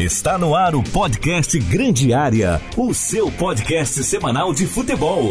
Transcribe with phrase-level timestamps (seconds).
[0.00, 5.30] Está no ar o podcast Grande Área, o seu podcast semanal de futebol.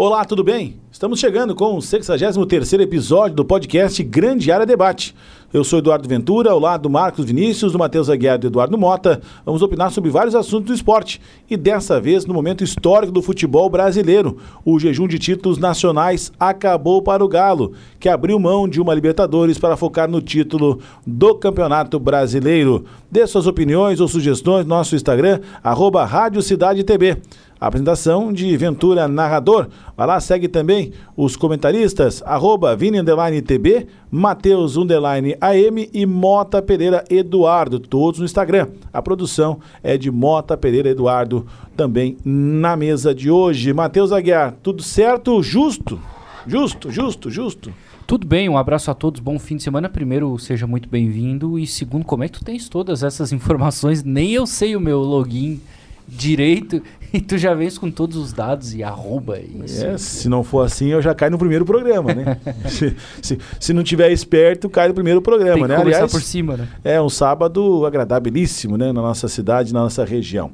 [0.00, 0.76] Olá, tudo bem?
[0.92, 5.12] Estamos chegando com o 63º episódio do podcast Grande Área Debate.
[5.52, 8.78] Eu sou Eduardo Ventura, ao lado do Marcos Vinícius, do Matheus Aguiar e do Eduardo
[8.78, 9.20] Mota.
[9.44, 11.20] Vamos opinar sobre vários assuntos do esporte.
[11.50, 17.02] E dessa vez, no momento histórico do futebol brasileiro, o jejum de títulos nacionais acabou
[17.02, 21.98] para o Galo, que abriu mão de uma Libertadores para focar no título do Campeonato
[21.98, 22.84] Brasileiro.
[23.10, 27.20] Dê suas opiniões ou sugestões no nosso Instagram, arroba Rádio Cidade TV.
[27.60, 29.68] A apresentação de Ventura Narrador.
[29.96, 37.02] Vai lá, segue também os comentaristas, arroba Underline TB, Matheus Underline AM e Mota Pereira
[37.10, 38.68] Eduardo, todos no Instagram.
[38.92, 43.72] A produção é de Mota Pereira Eduardo, também na mesa de hoje.
[43.72, 45.42] Matheus Aguiar, tudo certo?
[45.42, 46.00] Justo?
[46.46, 47.72] Justo, justo, justo.
[48.06, 49.88] Tudo bem, um abraço a todos, bom fim de semana.
[49.88, 51.58] Primeiro, seja muito bem-vindo.
[51.58, 54.02] E segundo, como é que tu tens todas essas informações?
[54.02, 55.60] Nem eu sei o meu login
[56.08, 59.84] direito e tu já vens com todos os dados e arroba isso.
[59.84, 62.38] É, se não for assim, eu já caio no primeiro programa, né?
[62.68, 65.76] se, se, se, não tiver esperto, cai no primeiro programa, Tem que né?
[65.76, 66.68] Aliás, por cima, né?
[66.84, 68.92] É um sábado agradabilíssimo, né?
[68.92, 70.50] Na nossa cidade, na nossa região.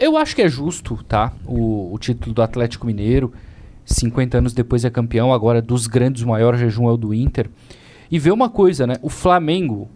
[0.00, 1.32] Eu acho que é justo, tá?
[1.46, 3.32] O, o título do Atlético Mineiro,
[3.84, 7.48] 50 anos depois é campeão, agora dos grandes, o maior jejum é o do Inter.
[8.10, 8.96] E ver uma coisa, né?
[9.02, 9.88] O Flamengo,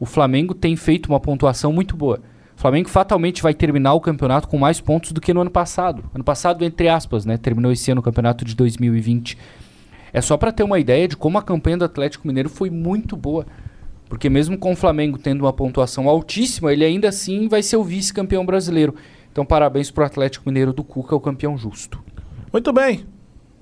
[0.00, 2.20] o Flamengo tem feito uma pontuação muito boa.
[2.64, 6.02] O Flamengo fatalmente vai terminar o campeonato com mais pontos do que no ano passado.
[6.14, 7.36] Ano passado, entre aspas, né?
[7.36, 9.36] Terminou esse ano o campeonato de 2020.
[10.10, 13.18] É só para ter uma ideia de como a campanha do Atlético Mineiro foi muito
[13.18, 13.44] boa.
[14.08, 17.84] Porque mesmo com o Flamengo tendo uma pontuação altíssima, ele ainda assim vai ser o
[17.84, 18.94] vice-campeão brasileiro.
[19.30, 22.02] Então, parabéns pro Atlético Mineiro do Cuca, o campeão justo.
[22.50, 23.04] Muito bem.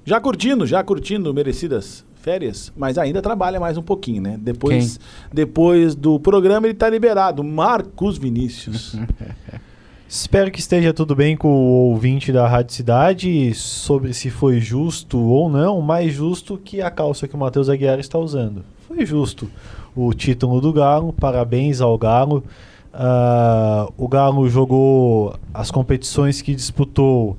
[0.04, 4.38] Já curtindo, já curtindo merecidas férias, mas ainda trabalha mais um pouquinho, né?
[4.40, 4.98] Depois,
[5.32, 7.42] depois do programa ele está liberado.
[7.42, 8.96] Marcos Vinícius.
[10.08, 15.18] Espero que esteja tudo bem com o ouvinte da Rádio Cidade sobre se foi justo
[15.18, 18.62] ou não, mais justo que a calça que o Matheus Aguiar está usando.
[18.86, 19.50] Foi justo
[19.96, 22.44] o título do Galo, parabéns ao Galo.
[22.92, 27.38] Uh, o Galo jogou as competições que disputou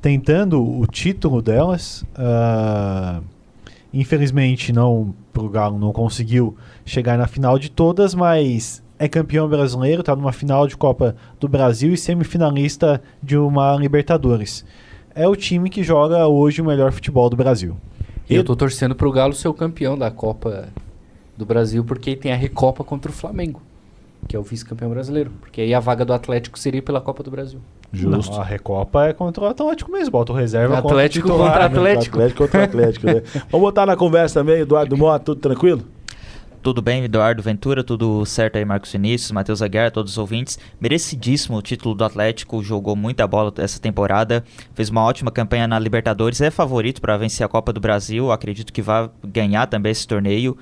[0.00, 2.06] tentando o título delas.
[2.16, 3.22] Uh,
[3.94, 10.00] Infelizmente, não pro Galo não conseguiu chegar na final de todas, mas é campeão brasileiro,
[10.00, 14.64] está numa final de Copa do Brasil e semifinalista de uma Libertadores.
[15.14, 17.76] É o time que joga hoje o melhor futebol do Brasil.
[18.28, 20.68] E eu tô torcendo pro Galo ser o campeão da Copa
[21.36, 23.62] do Brasil, porque tem a Recopa contra o Flamengo,
[24.26, 25.30] que é o vice-campeão brasileiro.
[25.40, 27.60] Porque aí a vaga do Atlético seria pela Copa do Brasil.
[27.94, 28.32] Justo.
[28.32, 32.16] Não, a Recopa é contra o Atlético mesmo, bota o reserva Atlético contra, contra Atlético.
[32.16, 33.22] Atlético contra Atlético, né?
[33.50, 35.82] Vamos botar na conversa também, Eduardo Mota, tudo tranquilo?
[36.64, 40.58] Tudo bem, Eduardo Ventura, tudo certo aí, Marcos Vinícius, Matheus Aguiar, todos os ouvintes.
[40.80, 45.78] Merecidíssimo o título do Atlético, jogou muita bola essa temporada, fez uma ótima campanha na
[45.78, 50.08] Libertadores, é favorito para vencer a Copa do Brasil, acredito que vai ganhar também esse
[50.08, 50.56] torneio.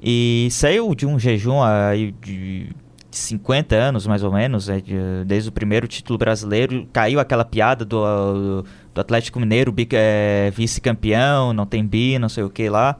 [0.00, 2.68] E saiu de um jejum aí de
[3.10, 4.82] 50 anos, mais ou menos, é,
[5.26, 6.86] desde o primeiro título brasileiro.
[6.92, 8.62] Caiu aquela piada do,
[8.94, 12.98] do Atlético Mineiro, é, vice-campeão, não tem bi, não sei o que lá.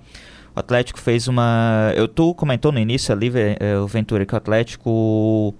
[0.57, 1.93] O Atlético fez uma.
[1.95, 3.31] Eu tu comentou no início ali,
[3.61, 5.55] é, o Ventura, que o Atlético.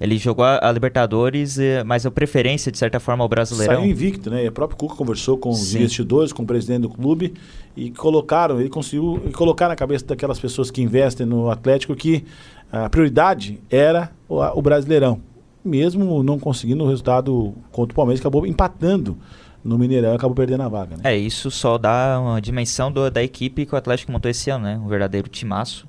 [0.00, 1.56] Ele jogou a, Libertadores,
[1.86, 3.76] mas a preferência, de certa forma, ao Brasileirão.
[3.76, 4.44] Saiu invicto, né?
[4.44, 5.62] E o próprio Cuca conversou com Sim.
[5.62, 7.32] os investidores, com o presidente do clube,
[7.76, 12.24] e colocaram, ele conseguiu colocar na cabeça daquelas pessoas que investem no Atlético que
[12.70, 15.20] a prioridade era o, o Brasileirão.
[15.64, 19.16] Mesmo não conseguindo o resultado contra o Palmeiras, acabou empatando
[19.64, 20.96] no Mineirão e acabou perdendo a vaga.
[20.96, 21.02] Né?
[21.04, 24.64] É, isso só dá uma dimensão do, da equipe que o Atlético montou esse ano,
[24.64, 24.76] né?
[24.76, 25.88] Um verdadeiro timaço.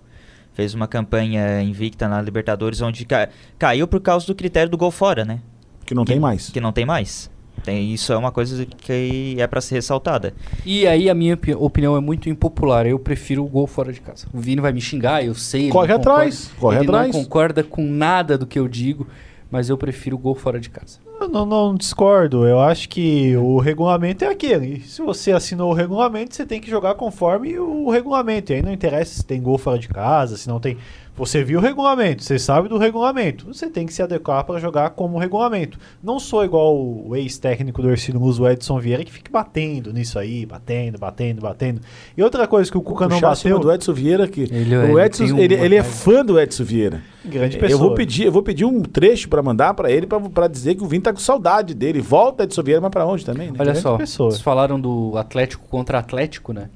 [0.53, 3.28] Fez uma campanha invicta na Libertadores, onde ca
[3.59, 5.41] caiu por causa do critério do gol fora, né?
[5.85, 6.50] Que não que, tem mais.
[6.50, 7.30] Que não tem mais.
[7.64, 10.34] Tem, isso é uma coisa que é para ser ressaltada.
[10.66, 12.86] E aí a minha opinião é muito impopular.
[12.86, 14.28] Eu prefiro o gol fora de casa.
[14.34, 15.70] O Vini vai me xingar, eu sei.
[15.70, 17.16] Corre atrás, concorda, corre ele atrás.
[17.16, 19.08] não concorda com nada do que eu digo,
[19.50, 21.00] mas eu prefiro o gol fora de casa.
[21.20, 22.46] Eu não, não discordo.
[22.46, 24.82] Eu acho que o regulamento é aquele.
[24.82, 28.52] Se você assinou o regulamento, você tem que jogar conforme o regulamento.
[28.52, 30.78] E aí não interessa se tem gol fora de casa, se não tem.
[31.17, 33.46] Você viu o regulamento, você sabe do regulamento.
[33.47, 35.79] Você tem que se adequar para jogar como regulamento.
[36.03, 40.20] Não sou igual o ex-técnico do Ercílio Luz, o Edson Vieira, que fica batendo nisso
[40.20, 41.79] aí, batendo, batendo, batendo.
[42.17, 43.58] E outra coisa que o Cuca não bateu...
[43.58, 47.02] do Edson Vieira, que ele, o Edson, ele, ele, ele é fã do Edson Vieira.
[47.23, 47.72] Grande pessoa.
[47.72, 50.84] Eu vou pedir, eu vou pedir um trecho para mandar para ele, para dizer que
[50.84, 52.02] o Vini tá com saudade dele.
[52.02, 53.53] Volta Edson Vieira, mas para onde também, né?
[53.58, 54.32] Olha Grande só, pessoa.
[54.32, 56.70] vocês falaram do Atlético contra Atlético, né?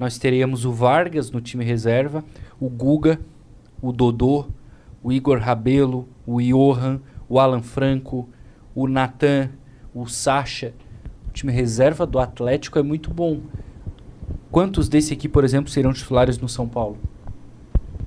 [0.00, 2.24] Nós teríamos o Vargas no time reserva,
[2.58, 3.20] o Guga,
[3.82, 4.46] o Dodô,
[5.02, 8.28] o Igor Rabelo, o Johan, o Alan Franco,
[8.74, 9.50] o Natan,
[9.94, 10.72] o Sacha.
[11.28, 13.40] O time reserva do Atlético é muito bom.
[14.50, 16.96] Quantos desse aqui, por exemplo, serão titulares no São Paulo?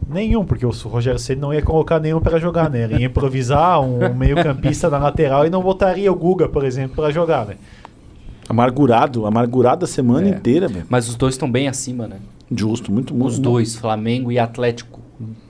[0.09, 2.85] Nenhum, porque o Rogério Ceni não ia colocar nenhum para jogar, né?
[2.85, 7.11] Ele ia improvisar um meio-campista na lateral e não botaria o Guga, por exemplo, para
[7.11, 7.57] jogar, né?
[8.47, 10.31] Amargurado, amargurado a semana É.
[10.31, 10.85] inteira, velho.
[10.87, 12.19] Mas os dois estão bem acima, né?
[12.49, 13.27] Justo, muito, muito.
[13.27, 15.01] Os dois, Flamengo e Atlético.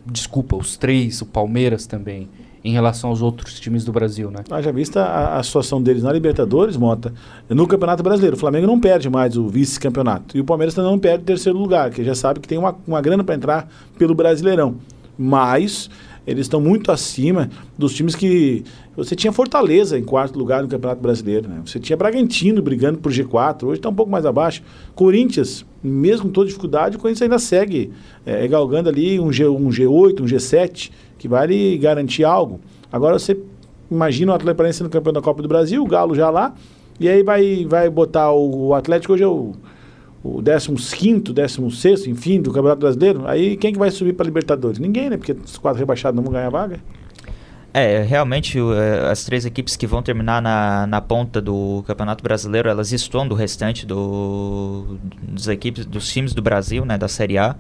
[0.06, 2.30] Desculpa, os três, o Palmeiras também,
[2.64, 4.44] em relação aos outros times do Brasil, né?
[4.50, 7.14] Ah, já vista a, a situação deles na Libertadores, Mota,
[7.50, 8.36] no Campeonato Brasileiro.
[8.36, 10.38] O Flamengo não perde mais o vice-campeonato.
[10.38, 12.76] E o Palmeiras também não perde o terceiro lugar, que já sabe que tem uma,
[12.86, 14.76] uma grana para entrar pelo Brasileirão.
[15.18, 15.90] Mas
[16.26, 18.66] eles estão muito acima dos times que.
[18.98, 21.48] Você tinha Fortaleza em quarto lugar no Campeonato Brasileiro.
[21.48, 21.62] Né?
[21.64, 24.64] Você tinha Bragantino brigando por G4, hoje está um pouco mais abaixo.
[24.96, 27.92] Corinthians, mesmo com toda dificuldade, o Corinthians ainda segue
[28.26, 30.90] é, galgando ali um, G, um G8, um G7,
[31.20, 32.60] que vai lhe garantir algo.
[32.92, 33.38] Agora você
[33.90, 36.56] imagina o Atlético Paranaense no campeão da Copa do Brasil, o Galo já lá,
[37.00, 39.54] e aí vai, vai botar o, o Atlético hoje é o,
[40.24, 43.28] o 15, 16, enfim, do Campeonato Brasileiro.
[43.28, 44.80] Aí quem que vai subir para Libertadores?
[44.80, 45.18] Ninguém, né?
[45.18, 46.80] Porque os quatro rebaixados não vão ganhar vaga.
[47.80, 52.68] É, realmente é, as três equipes que vão terminar na, na ponta do Campeonato Brasileiro,
[52.70, 57.56] elas estão do restante do, dos equipes, dos times do Brasil, né, da Série A.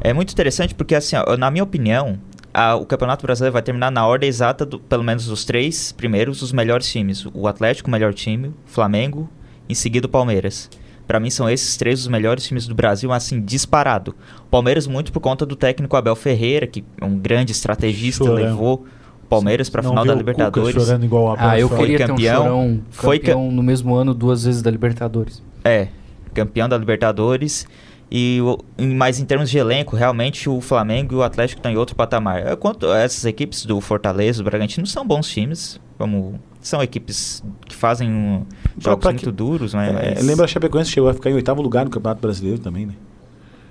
[0.00, 2.18] É muito interessante porque, assim, ó, na minha opinião,
[2.54, 6.42] a- o Campeonato Brasileiro vai terminar na ordem exata, do, pelo menos dos três primeiros,
[6.42, 7.26] os melhores times.
[7.34, 9.28] O Atlético, o melhor time, o Flamengo,
[9.68, 10.70] em seguida o Palmeiras.
[11.08, 14.14] Pra mim são esses três os melhores times do Brasil, assim, disparado.
[14.42, 18.36] O Palmeiras muito por conta do técnico Abel Ferreira, que é um grande estrategista, Chorão.
[18.36, 18.86] levou
[19.30, 20.74] Palmeiras pra Não final da Libertadores.
[20.74, 21.86] chorando igual Abel Ah, eu Ferreira.
[21.92, 25.42] queria ter campeão, um chorão foi campeão no mesmo ano duas vezes da Libertadores.
[25.64, 25.88] É,
[26.34, 27.66] campeão da Libertadores.
[28.12, 28.40] E,
[28.76, 32.44] mas em termos de elenco, realmente o Flamengo e o Atlético estão em outro patamar.
[32.44, 35.80] É, Quanto a essas equipes do Fortaleza, do Bragantino, são bons times.
[35.96, 38.42] Como, são equipes que fazem um,
[38.78, 39.94] jogos pra muito que- duros, mas...
[39.94, 42.94] É, lembra a Chapecoense chegou a ficar em oitavo lugar no Campeonato Brasileiro também, né?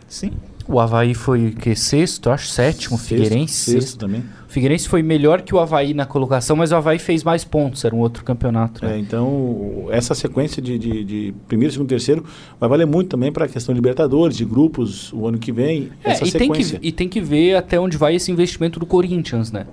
[0.08, 0.32] Sim.
[0.72, 3.98] O Havaí foi que sexto, acho sétimo, Sexto, Figueirense Sexto sexto.
[3.98, 4.20] também.
[4.48, 7.84] O Figueirense foi melhor que o Havaí na colocação, mas o Havaí fez mais pontos,
[7.86, 8.86] era um outro campeonato.
[8.86, 8.96] né?
[8.96, 12.24] É, então, essa sequência de, de, de primeiro, segundo, terceiro
[12.60, 15.90] vai valer muito também para a questão de Libertadores, de grupos, o ano que vem.
[16.04, 16.80] É, essa e, tem que, sequência.
[16.84, 19.66] e tem que ver até onde vai esse investimento do Corinthians, né?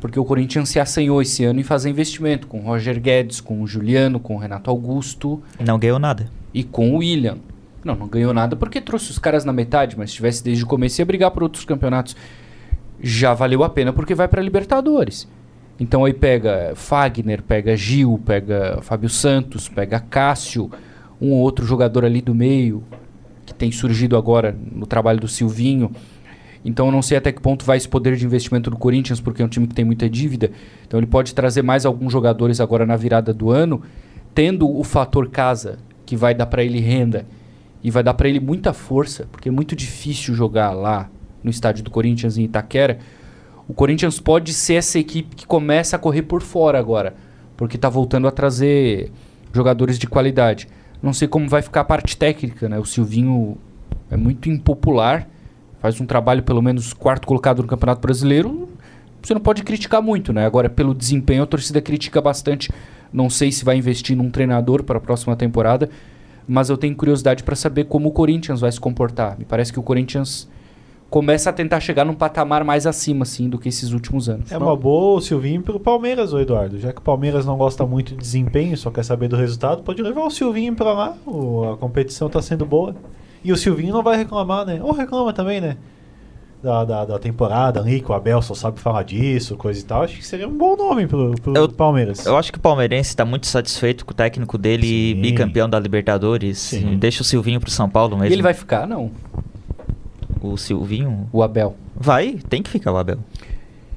[0.00, 3.62] Porque o Corinthians se assanhou esse ano em fazer investimento com o Roger Guedes, com
[3.62, 6.28] o Juliano, com o Renato Augusto Não ganhou nada.
[6.52, 7.36] e com o William.
[7.84, 10.66] Não, não ganhou nada porque trouxe os caras na metade, mas se tivesse desde o
[10.66, 12.16] começo ia brigar por outros campeonatos.
[13.00, 15.26] Já valeu a pena porque vai para Libertadores.
[15.80, 20.70] Então aí pega Fagner, pega Gil, pega Fábio Santos, pega Cássio,
[21.20, 22.84] um ou outro jogador ali do meio
[23.44, 25.90] que tem surgido agora no trabalho do Silvinho.
[26.64, 29.42] Então eu não sei até que ponto vai esse poder de investimento do Corinthians, porque
[29.42, 30.52] é um time que tem muita dívida.
[30.86, 33.82] Então ele pode trazer mais alguns jogadores agora na virada do ano,
[34.32, 37.26] tendo o fator casa, que vai dar para ele renda
[37.82, 41.10] e vai dar para ele muita força, porque é muito difícil jogar lá
[41.42, 42.98] no estádio do Corinthians em Itaquera.
[43.66, 47.14] O Corinthians pode ser essa equipe que começa a correr por fora agora,
[47.56, 49.10] porque está voltando a trazer
[49.52, 50.68] jogadores de qualidade.
[51.02, 52.78] Não sei como vai ficar a parte técnica, né?
[52.78, 53.58] O Silvinho
[54.10, 55.28] é muito impopular,
[55.80, 58.68] faz um trabalho pelo menos quarto colocado no Campeonato Brasileiro.
[59.20, 60.46] Você não pode criticar muito, né?
[60.46, 62.70] Agora, pelo desempenho, a torcida critica bastante.
[63.12, 65.90] Não sei se vai investir num treinador para a próxima temporada,
[66.48, 69.38] mas eu tenho curiosidade para saber como o Corinthians vai se comportar.
[69.38, 70.48] Me parece que o Corinthians
[71.10, 74.50] começa a tentar chegar num patamar mais acima, assim, do que esses últimos anos.
[74.50, 76.78] É uma boa o Silvinho pro Palmeiras, ô Eduardo.
[76.78, 80.00] Já que o Palmeiras não gosta muito de desempenho, só quer saber do resultado, pode
[80.02, 81.14] levar o Silvinho pra lá.
[81.26, 82.94] O- a competição tá sendo boa.
[83.44, 84.80] E o Silvinho não vai reclamar, né?
[84.82, 85.76] Ou reclama também, né?
[86.62, 90.02] Da, da, da temporada ali, que o Abel só sabe falar disso, coisa e tal.
[90.02, 92.24] Acho que seria um bom nome pro, pro Eu- Palmeiras.
[92.24, 95.20] Eu acho que o palmeirense está muito satisfeito com o técnico dele, Sim.
[95.20, 96.58] bicampeão da Libertadores.
[96.58, 96.96] Sim.
[96.96, 98.30] Deixa o Silvinho pro São Paulo mesmo.
[98.30, 98.86] E ele vai ficar?
[98.86, 99.10] Não.
[100.40, 101.74] O Silvinho O Abel.
[101.96, 103.18] vai, tem que ficar o Abel.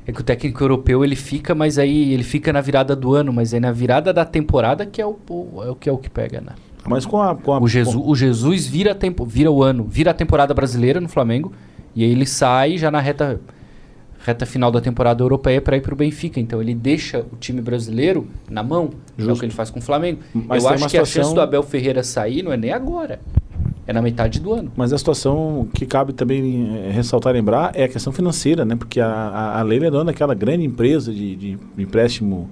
[0.07, 3.31] É que o técnico europeu ele fica, mas aí ele fica na virada do ano,
[3.31, 5.97] mas é na virada da temporada que é o, o- é o que é o
[5.99, 6.53] que pega, né?
[6.87, 7.35] Mas com a.
[7.35, 10.99] Com a O Jesus, o Jesus vira, tempo, vira o ano, vira a temporada brasileira
[11.01, 11.51] no Flamengo,
[11.95, 13.39] e aí ele sai já na reta,
[14.25, 16.39] reta final da temporada europeia para ir para o Benfica.
[16.39, 19.39] Então ele deixa o time brasileiro na mão, é o Justo.
[19.39, 20.19] que ele faz com o Flamengo.
[20.33, 23.19] Mas Eu acho que a situação- chance do Abel Ferreira sair não é nem agora,
[23.87, 24.71] é na metade do ano.
[24.75, 28.75] Mas a situação que cabe também eh, ressaltar e lembrar é a questão financeira, né?
[28.75, 32.49] Porque a, a, a Leila é dona daquela grande empresa de, de empréstimo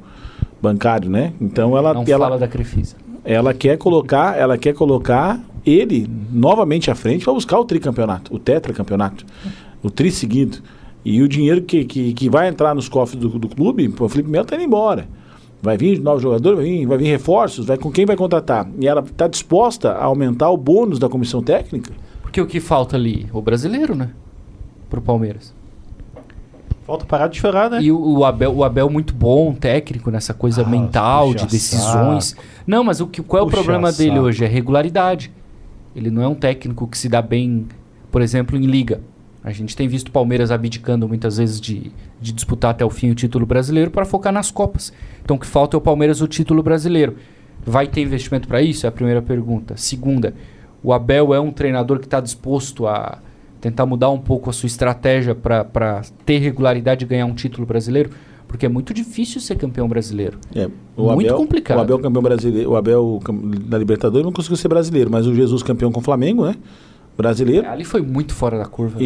[0.61, 1.33] bancário, né?
[1.41, 2.95] Então ela, não ela, fala da Crefisa.
[3.25, 8.39] ela quer colocar, ela quer colocar ele novamente à frente para buscar o tricampeonato, o
[8.39, 9.25] tetracampeonato,
[9.81, 10.57] o tri seguido.
[11.05, 14.29] E o dinheiro que, que, que vai entrar nos cofres do, do clube, o Felipe
[14.29, 15.07] Melo está indo embora.
[15.61, 18.69] Vai vir novos jogadores, vai vir, vai vir reforços, vai com quem vai contratar.
[18.79, 21.91] E ela está disposta a aumentar o bônus da comissão técnica?
[22.21, 23.27] Porque o que falta ali?
[23.33, 24.11] O brasileiro, né?
[24.89, 25.53] Pro Palmeiras.
[26.85, 27.81] Falta parar de chorar, né?
[27.81, 32.35] E o, o Abel, o Abel muito bom, técnico, nessa coisa Ah, mental, de decisões.
[32.67, 34.25] Não, mas o que, qual é o Puxa problema dele saco.
[34.25, 34.43] hoje?
[34.43, 35.31] É regularidade.
[35.95, 37.67] Ele não é um técnico que se dá bem,
[38.11, 39.01] por exemplo, em liga.
[39.43, 43.11] A gente tem visto o Palmeiras abdicando muitas vezes de, de disputar até o fim
[43.11, 44.93] o título brasileiro para focar nas Copas.
[45.23, 47.17] Então o que falta é o Palmeiras o título brasileiro.
[47.65, 48.85] Vai ter investimento para isso?
[48.85, 49.75] É a primeira pergunta.
[49.75, 50.33] Segunda,
[50.81, 53.19] o Abel é um treinador que está disposto a
[53.59, 58.09] tentar mudar um pouco a sua estratégia para ter regularidade e ganhar um título brasileiro?
[58.53, 60.37] Porque é muito difícil ser campeão brasileiro.
[60.53, 61.79] É, Muito complicado.
[61.79, 63.19] O Abel campeão brasileiro, o Abel
[63.65, 66.55] da Libertadores não conseguiu ser brasileiro, mas o Jesus campeão com o Flamengo, né?
[67.17, 67.67] Brasileiro.
[67.67, 69.01] Ali foi muito fora da curva.
[69.01, 69.05] E,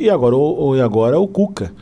[0.00, 1.72] e, e agora, o, o- e agora o Cuca.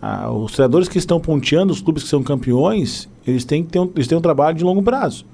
[0.00, 3.80] Ah, os treinadores que estão ponteando, os clubes que são campeões, eles têm que ter
[3.80, 5.24] um, eles têm um trabalho de longo prazo.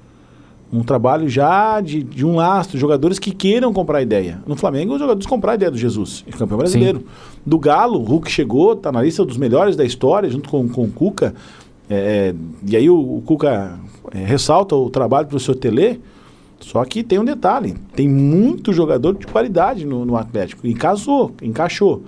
[0.73, 4.39] Um trabalho já de, de um lastro, jogadores que queiram comprar a ideia.
[4.47, 7.05] No Flamengo, os jogadores compraram a ideia do Jesus, campeão brasileiro.
[7.45, 10.85] Do Galo, o Hulk chegou, está na lista dos melhores da história, junto com, com
[10.85, 11.35] o Cuca.
[11.87, 12.33] É,
[12.67, 13.77] e aí o, o Cuca
[14.11, 15.99] é, ressalta o trabalho do professor Telê,
[16.59, 20.65] só que tem um detalhe: tem muito jogador de qualidade no, no Atlético.
[20.65, 22.03] Encaixou, encaixou.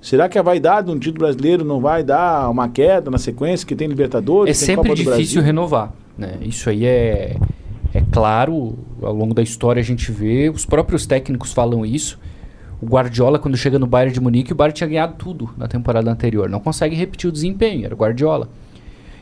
[0.00, 3.66] Será que a vaidade de um título brasileiro não vai dar uma queda na sequência
[3.66, 4.56] que tem Libertadores?
[4.56, 5.42] É tem sempre Copa do difícil Brasil?
[5.42, 5.92] renovar.
[6.16, 6.38] Né?
[6.42, 7.36] Isso aí é,
[7.98, 12.18] é claro, ao longo da história a gente vê, os próprios técnicos falam isso.
[12.80, 16.08] O Guardiola, quando chega no Bayern de Munique, o Bayern tinha ganhado tudo na temporada
[16.08, 16.48] anterior.
[16.48, 18.48] Não consegue repetir o desempenho, era o Guardiola.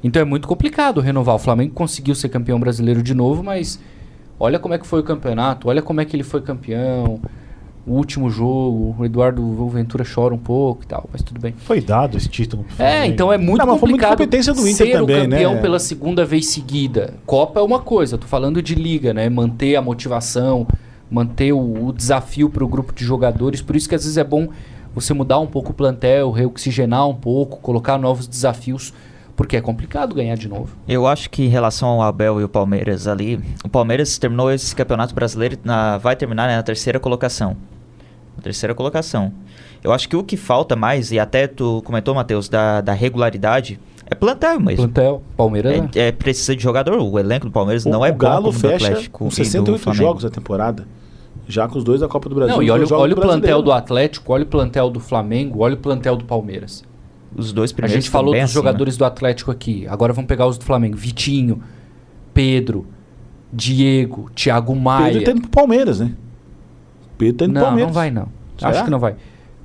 [0.04, 1.37] Então é muito complicado renovar.
[1.37, 3.80] O Flamengo conseguiu ser campeão brasileiro de novo, mas
[4.38, 7.18] olha como é que foi o campeonato, olha como é que ele foi campeão.
[7.87, 11.55] O último jogo, o Eduardo Ventura chora um pouco e tal, mas tudo bem.
[11.57, 12.66] Foi dado esse título.
[12.81, 15.55] É, então é muito Não, mas foi complicado competência do Inter ser também, o campeão
[15.55, 15.61] né?
[15.61, 17.14] pela segunda vez seguida.
[17.25, 19.28] Copa é uma coisa, eu tô falando de liga, né?
[19.28, 20.66] Manter a motivação,
[21.09, 23.62] manter o, o desafio para o grupo de jogadores.
[23.62, 24.49] Por isso que às vezes é bom
[24.93, 28.93] você mudar um pouco o plantel, reoxigenar um pouco, colocar novos desafios,
[29.37, 30.71] porque é complicado ganhar de novo.
[30.88, 34.75] Eu acho que em relação ao Abel e o Palmeiras ali, o Palmeiras terminou esse
[34.75, 37.57] campeonato brasileiro, na, vai terminar né, na terceira colocação.
[38.43, 39.33] Terceira colocação.
[39.83, 43.78] Eu acho que o que falta mais, e até tu comentou, Matheus, da, da regularidade,
[44.07, 44.85] é plantel mesmo.
[44.88, 45.81] Plantel, Palmeiras.
[45.81, 45.90] né?
[45.95, 47.00] É, é, precisa de jogador.
[47.00, 49.28] O elenco do Palmeiras O, não é o bom Galo do fecha Atlético com e
[49.28, 50.05] do 68 Flamengo.
[50.05, 50.87] jogos a temporada.
[51.49, 52.57] Já com os dois da Copa do Brasil.
[52.57, 55.78] Não, e olha, olha o plantel do Atlético, olha o plantel do Flamengo, olha o
[55.78, 56.83] plantel do Palmeiras.
[57.37, 58.55] Os dois A primeiros gente falou dos acima.
[58.55, 59.87] jogadores do Atlético aqui.
[59.88, 60.97] Agora vamos pegar os do Flamengo.
[60.97, 61.62] Vitinho,
[62.35, 62.87] Pedro,
[63.52, 65.12] Diego, Thiago Maia.
[65.12, 66.12] Pedro tá indo pro Palmeiras, né?
[67.18, 67.88] Pedro tá indo Não, Palmeiras.
[67.88, 68.28] não vai não.
[68.58, 68.70] Será?
[68.70, 69.14] Acho que não vai.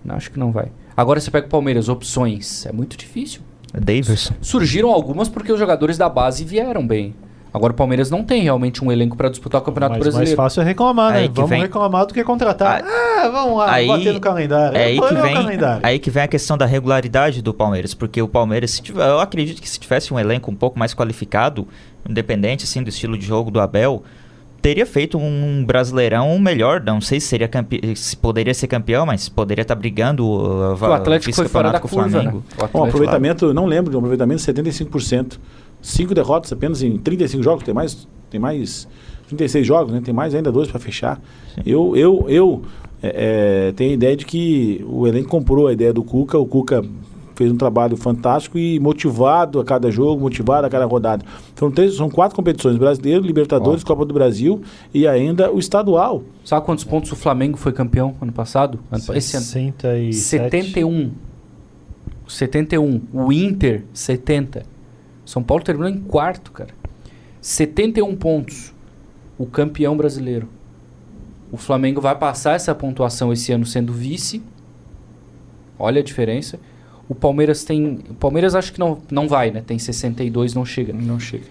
[0.03, 0.67] Não, acho que não vai.
[0.95, 2.65] Agora você pega o Palmeiras, opções.
[2.65, 3.41] É muito difícil.
[3.73, 4.33] Davidson.
[4.41, 7.15] Surgiram algumas porque os jogadores da base vieram bem.
[7.53, 10.37] Agora o Palmeiras não tem realmente um elenco para disputar o Campeonato Mas mais Brasileiro.
[10.37, 11.19] fácil é reclamar, né?
[11.19, 12.77] Aí que Vamos vem- reclamar do que contratar.
[12.81, 14.77] Aí- ah, vamos lá, aí- bater no calendário.
[14.77, 15.85] É aí que, no vem, calendário.
[15.85, 19.19] aí que vem a questão da regularidade do Palmeiras, porque o Palmeiras, se tiver, eu
[19.19, 21.67] acredito que se tivesse um elenco um pouco mais qualificado,
[22.09, 24.01] independente assim do estilo de jogo do Abel,
[24.61, 26.81] teria feito um brasileirão melhor.
[26.81, 27.95] Não sei se seria campe...
[27.95, 31.87] se poderia ser campeão, mas poderia estar brigando uh, o Atlético foi fora da com
[31.87, 32.11] o curva, né?
[32.11, 32.37] Flamengo.
[32.37, 35.39] O Bom, Atlético- aproveitamento, eu não lembro de um aproveitamento de 75%.
[35.81, 38.87] Cinco derrotas apenas em 35 jogos, tem mais, tem mais
[39.27, 40.01] 36 jogos, né?
[40.03, 41.19] Tem mais ainda dois para fechar.
[41.65, 42.61] Eu, eu, eu
[43.01, 46.45] é, é, tenho a ideia de que o elenco comprou a ideia do Cuca, o
[46.45, 46.83] Cuca
[47.35, 51.25] fez um trabalho fantástico e motivado a cada jogo, motivado a cada rodada.
[51.55, 54.61] São, três, são quatro competições, Brasileiro, Libertadores, Copa do Brasil
[54.93, 56.23] e ainda o estadual.
[56.43, 58.79] Sabe quantos pontos o Flamengo foi campeão ano passado?
[58.91, 59.45] Ano, esse ano.
[59.45, 60.13] 67.
[60.13, 61.11] 71.
[62.27, 63.01] 71.
[63.13, 64.63] O Inter, 70.
[65.25, 66.73] São Paulo terminou em quarto, cara.
[67.41, 68.73] 71 pontos.
[69.37, 70.47] O campeão brasileiro.
[71.51, 74.41] O Flamengo vai passar essa pontuação esse ano sendo vice.
[75.77, 76.59] Olha a diferença.
[77.11, 77.99] O Palmeiras tem.
[78.09, 79.61] O Palmeiras acho que não, não vai, né?
[79.65, 80.93] Tem 62, não chega.
[80.93, 81.43] Não chega.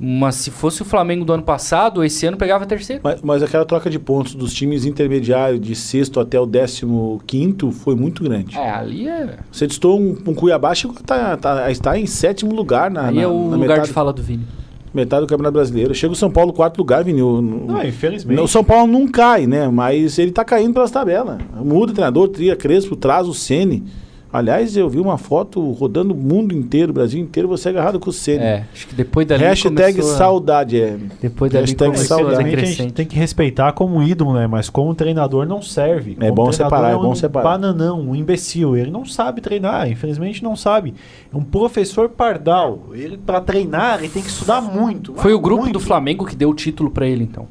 [0.00, 3.00] Mas se fosse o Flamengo do ano passado, esse ano pegava terceiro.
[3.04, 7.70] Mas, mas aquela troca de pontos dos times intermediários de sexto até o décimo quinto
[7.70, 8.58] foi muito grande.
[8.58, 9.36] É, ali é.
[9.52, 13.06] Você distou um, um Cuiabá, chegou a tá, tá- a estar em sétimo lugar na,
[13.06, 14.44] aí na- é o na lugar metade, de fala do Vini.
[14.92, 15.94] metade do Campeonato Brasileiro.
[15.94, 17.22] Chega o São Paulo, quarto lugar, Vini.
[17.22, 18.40] O, Não, infelizmente.
[18.40, 19.68] o São Paulo não cai, né?
[19.68, 21.38] Mas ele tá caindo pelas tabelas.
[21.64, 23.84] Muda o treinador, tria Crespo, traz o Sene.
[24.34, 28.10] Aliás, eu vi uma foto rodando o mundo inteiro, o Brasil inteiro, você agarrado com
[28.10, 28.42] o Ceni.
[28.42, 30.80] É, acho que depois dali Hashtag saudade.
[30.80, 30.98] É.
[31.22, 32.42] Depois dali hashtag saudade.
[32.56, 34.48] A gente tem que respeitar como ídolo, né?
[34.48, 36.16] Mas como treinador não serve.
[36.18, 37.44] É Como bom treinador separar, é um bom separar.
[37.44, 38.76] bananão, um imbecil.
[38.76, 40.94] Ele não sabe treinar, infelizmente não sabe.
[41.32, 42.86] É um professor pardal.
[42.92, 45.14] Ele, para treinar, ele tem que estudar muito.
[45.14, 45.74] Foi o grupo muito.
[45.74, 47.46] do Flamengo que deu o título pra ele, então.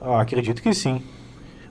[0.00, 1.00] Ah, acredito que sim.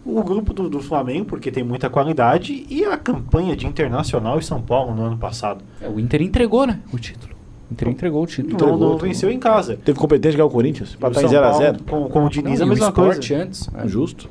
[0.06, 4.44] O grupo do, do Flamengo, porque tem muita qualidade, e a campanha de Internacional e
[4.44, 5.64] São Paulo no ano passado.
[5.82, 6.80] É, o Inter entregou, né?
[6.94, 7.34] O título.
[7.70, 8.50] O Inter entregou o título.
[8.50, 9.08] Não, Entregou, não entregou.
[9.08, 9.78] venceu em casa.
[9.84, 10.96] Teve competência de ganhar o Corinthians.
[10.96, 11.82] Pra O estar em São 0x0.
[11.84, 13.20] Paulo, Com, com o Diniz Não, a o mesma coisa.
[13.20, 13.70] Sport antes.
[13.74, 13.88] é.
[13.88, 14.30] Justo.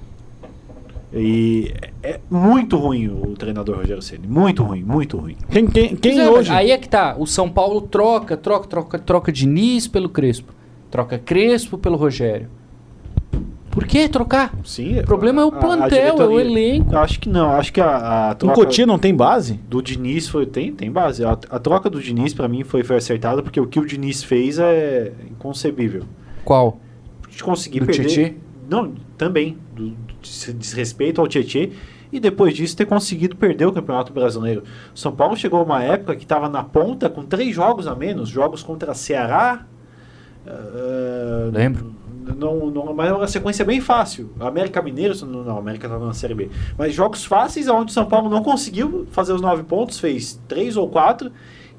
[1.12, 5.36] E é muito ruim o treinador Rogério Ceni, muito ruim, muito ruim.
[5.48, 6.50] Quem, quem, quem é, hoje?
[6.50, 7.14] Aí é que tá.
[7.16, 10.52] O São Paulo troca, troca, troca, troca Diniz pelo Crespo.
[10.90, 12.48] Troca Crespo pelo Rogério.
[13.74, 14.52] Por que trocar?
[14.64, 16.96] Sim, O problema é o plantel, é o elenco.
[16.96, 19.54] Acho que não, acho que a, a O troca Cotia não tem base?
[19.68, 21.24] do Diniz foi tem, tem base.
[21.24, 24.22] A, a troca do Diniz pra mim foi, foi acertada porque o que o Diniz
[24.22, 26.04] fez é inconcebível.
[26.44, 26.78] Qual?
[27.28, 28.06] De conseguir Do perder.
[28.06, 28.34] Tietê?
[28.70, 31.72] Não, também do, do des- desrespeito ao Tietê
[32.12, 34.62] e depois disso ter conseguido perder o Campeonato Brasileiro.
[34.94, 38.28] São Paulo chegou a uma época que estava na ponta com três jogos a menos,
[38.28, 39.66] jogos contra Ceará.
[40.46, 41.92] ah, Lembro.
[42.36, 44.30] Não, não, mas é uma sequência bem fácil.
[44.40, 46.48] América Mineiro, não, América estava na Série B.
[46.78, 50.88] Mas jogos fáceis, onde São Paulo não conseguiu fazer os nove pontos, fez três ou
[50.88, 51.30] quatro,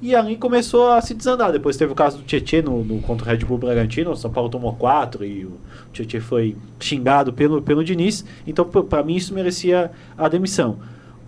[0.01, 1.51] e ali começou a se desandar.
[1.51, 4.29] Depois teve o caso do Tietê no, no- contra o Red Bull Bragantino, o São
[4.29, 5.53] Paulo tomou quatro e o
[5.91, 8.23] Tietê foi xingado pelo, pelo Diniz.
[8.45, 10.77] Então, para mim, isso merecia a demissão.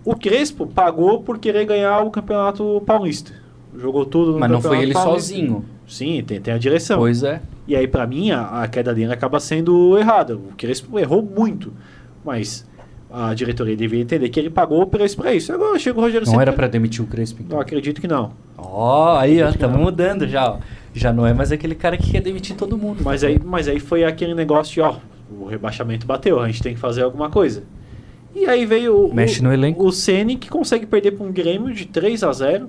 [0.04, 3.32] O Crespo pagou por querer ganhar o Campeonato Paulista.
[3.76, 5.20] Jogou tudo no Mas não foi ele Paulista.
[5.32, 5.64] sozinho.
[5.86, 6.98] Sim, tem, tem a direção.
[6.98, 7.40] Pois é.
[7.68, 10.34] E aí, pra mim, a, a queda dele acaba sendo errada.
[10.36, 11.72] O Crespo errou muito.
[12.24, 12.66] Mas
[13.10, 15.52] a diretoria deveria entender que ele pagou o preço pra isso.
[15.52, 17.42] Agora chega o Rogério Não Ceni- era pra demitir o Crespo.
[17.42, 17.56] então.
[17.56, 18.32] Não, acredito que não.
[18.56, 20.50] Ó, aí, ó, estamos mudando já.
[20.52, 20.58] ó.
[20.94, 23.02] Já não é mais aquele cara que quer demitir todo mundo.
[23.04, 24.96] Mas aí, mas aí foi aquele negócio de, ó,
[25.30, 27.62] o rebaixamento bateu, a gente tem que fazer alguma coisa.
[28.34, 29.84] E aí veio o, Mexe o, no elenco.
[29.86, 32.64] o Ceni que consegue perder pra um Grêmio de 3 a 0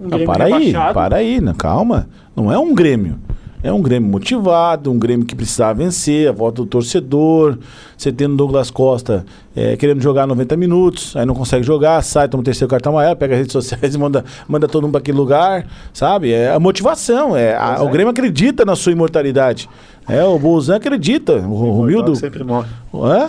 [0.00, 0.94] Um Não, Grêmio para aí, rebaixado.
[0.94, 2.08] para aí, não, calma.
[2.36, 3.18] Não é um Grêmio.
[3.62, 7.58] É um Grêmio motivado, um Grêmio que precisava vencer, a volta do torcedor.
[7.96, 12.40] Você tendo Douglas Costa é, querendo jogar 90 minutos, aí não consegue jogar, sai, toma
[12.42, 15.18] o terceiro cartão amarelo, pega as redes sociais e manda, manda todo mundo para aquele
[15.18, 16.32] lugar, sabe?
[16.32, 17.36] É a motivação.
[17.36, 19.68] É, a- o Grêmio acredita na sua imortalidade.
[20.08, 21.34] É, o Bolzan acredita.
[21.38, 22.14] O Romildo.
[22.14, 22.68] sempre morre.
[22.94, 23.28] Hã?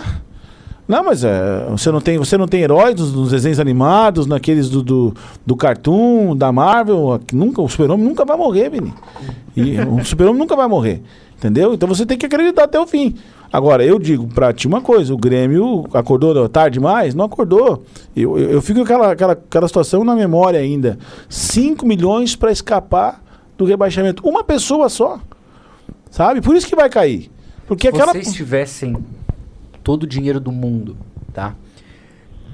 [0.90, 4.82] Não, mas é, você não tem, você não tem heróis nos, desenhos animados, naqueles do,
[4.82, 5.14] do,
[5.46, 8.92] do Cartoon, da Marvel, nunca, o super-homem nunca vai morrer, Vini.
[9.56, 11.00] E o super-homem nunca vai morrer,
[11.38, 11.74] entendeu?
[11.74, 13.14] Então você tem que acreditar até o fim.
[13.52, 17.14] Agora, eu digo pra ti uma coisa, o Grêmio acordou tarde demais?
[17.14, 17.84] Não acordou.
[18.16, 20.98] Eu, eu, eu fico com aquela, aquela, aquela situação na memória ainda.
[21.28, 23.22] 5 milhões pra escapar
[23.56, 24.28] do rebaixamento.
[24.28, 25.20] Uma pessoa só.
[26.10, 26.40] Sabe?
[26.40, 27.30] Por isso que vai cair.
[27.70, 28.12] Porque Se aquela...
[28.12, 28.96] vocês tivessem
[29.82, 30.96] todo o dinheiro do mundo,
[31.32, 31.54] tá?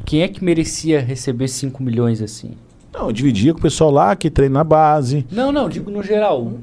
[0.04, 2.52] Quem é que merecia receber 5 milhões assim?
[2.92, 5.26] Não, eu dividia com o pessoal lá que treina na base.
[5.30, 6.42] Não, não, digo no geral.
[6.42, 6.58] Um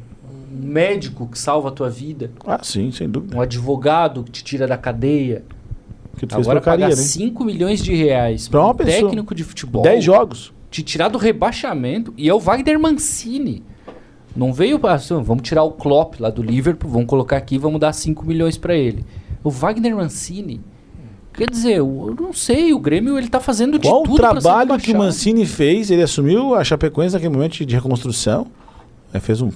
[0.52, 3.36] médico que salva a tua vida, Ah, sim, sem dúvida.
[3.36, 5.44] um advogado que te tira da cadeia.
[6.18, 7.02] Que tu fez Agora porcaria, pagar né?
[7.02, 9.10] 5 milhões de reais pra um pessoa.
[9.10, 9.82] técnico de futebol.
[9.84, 10.54] 10 jogos.
[10.72, 13.62] te tirar do rebaixamento e é o Wagner Mancini.
[14.36, 17.94] Não veio para vamos tirar o Klopp lá do Liverpool, vamos colocar aqui, vamos dar
[17.94, 19.06] 5 milhões para ele.
[19.44, 20.62] O Wagner Mancini.
[21.34, 24.36] Quer dizer, eu não sei, o Grêmio ele tá fazendo de Qual o tudo pra
[24.36, 24.98] ser trabalho que o.
[24.98, 25.90] Mancini fez?
[25.90, 28.48] Ele assumiu a Chapecoense naquele momento de reconstrução.
[29.12, 29.50] É, fez um,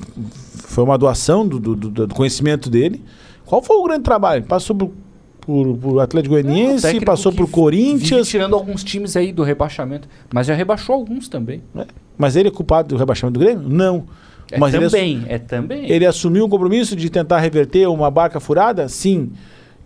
[0.55, 3.03] foi uma doação do, do, do- conhecimento dele.
[3.45, 4.43] Qual foi o grande trabalho?
[4.43, 4.91] Passou por,
[5.39, 8.27] por, por Atlético É, o Goianiense, técnico passou por Corinthians.
[8.27, 11.61] tirando alguns times aí do rebaixamento, mas já rebaixou alguns também.
[11.75, 11.85] né?
[12.17, 13.67] Mas ele é culpado do rebaixamento do Grêmio?
[13.69, 14.05] Não.
[14.51, 15.89] É Mas também, é também.
[15.91, 18.87] Ele assumiu o compromisso de tentar reverter uma barca furada?
[18.89, 19.31] Sim.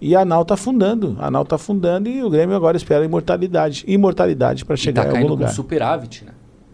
[0.01, 1.15] E a Nau tá afundando.
[1.19, 3.83] A Nau tá afundando e o Grêmio agora espera a imortalidade.
[3.87, 5.49] Imortalidade para E chegar tá em algum caindo com lugar.
[5.53, 6.31] superávit, né?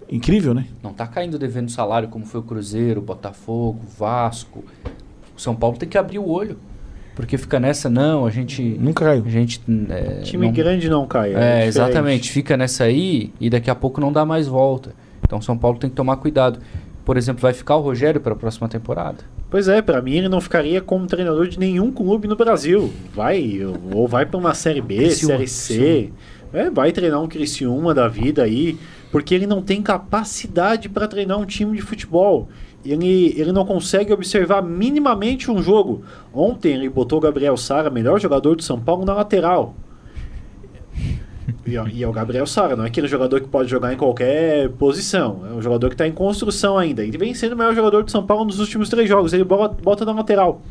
[0.09, 0.65] Incrível, né?
[0.81, 4.63] Não tá caindo devendo salário como foi o Cruzeiro, o Botafogo, o Vasco.
[5.35, 6.57] O São Paulo tem que abrir o olho.
[7.13, 8.61] Porque fica nessa, não, a gente.
[8.61, 9.23] Nunca caiu.
[9.25, 9.59] A gente.
[9.89, 11.31] É, Time não- grande não cai.
[11.31, 11.67] É, diferente.
[11.67, 12.31] exatamente.
[12.31, 14.93] Fica nessa aí e daqui a pouco não dá mais volta.
[15.25, 16.59] Então São Paulo tem que tomar cuidado.
[17.07, 19.19] Por exemplo, vai ficar o Rogério para a próxima temporada?
[19.49, 22.91] Pois é, pra mim ele não ficaria como treinador de nenhum clube no Brasil.
[23.15, 23.61] Vai,
[23.93, 26.11] ou vai pra uma Série B, Criciúma, Série C.
[26.51, 28.77] É, vai treinar um Criciúma da vida aí,
[29.09, 32.49] porque ele não tem capacidade pra treinar um time de futebol.
[32.83, 36.03] Ele, ele não consegue observar minimamente um jogo.
[36.33, 39.73] Ontem ele botou o Gabriel Sara, melhor jogador do São Paulo, na lateral.
[41.67, 43.97] E, ó, e é o Gabriel Sara, não é aquele jogador que pode jogar em
[43.97, 45.43] qualquer posição.
[45.51, 47.03] É um jogador que está em construção ainda.
[47.03, 49.33] Ele vem sendo o melhor jogador de São Paulo nos últimos três jogos.
[49.33, 50.61] Ele bota, bota na lateral.